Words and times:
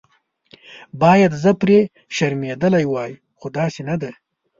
باید 1.01 1.31
زه 1.43 1.51
پرې 1.61 1.79
شرمېدلې 2.15 2.83
وای 2.87 3.11
خو 3.39 3.47
داسې 3.57 3.81
نه 3.89 3.95
ده. 4.01 4.11